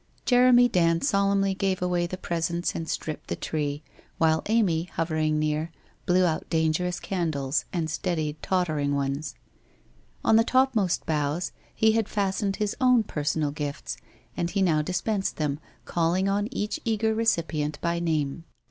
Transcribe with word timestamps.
Jeremy 0.25 0.67
Dand 0.67 1.03
solemnly 1.03 1.53
gave 1.53 1.79
away 1.79 2.07
the 2.07 2.17
presents 2.17 2.73
and 2.73 2.89
stripped 2.89 3.27
the 3.27 3.35
tree, 3.35 3.83
while 4.17 4.41
Amy, 4.47 4.85
hovering 4.93 5.37
near, 5.37 5.71
blew 6.07 6.25
out 6.25 6.49
dan 6.49 6.73
gerous 6.73 6.99
candles 6.99 7.65
and 7.71 7.87
steadied 7.87 8.41
tottering 8.41 8.95
ones. 8.95 9.35
On 10.25 10.37
the 10.37 10.43
topmost 10.43 11.05
boughs, 11.05 11.51
he 11.75 11.91
had 11.91 12.09
fastened 12.09 12.55
his 12.55 12.75
own 12.81 13.03
personal 13.03 13.51
gifts, 13.51 13.95
and 14.35 14.49
he 14.49 14.63
now 14.63 14.81
dispensed 14.81 15.37
them, 15.37 15.59
calling 15.85 16.27
on 16.27 16.47
each 16.49 16.79
eager 16.83 17.13
recipient 17.13 17.77
by 17.79 17.99
name. 17.99 18.43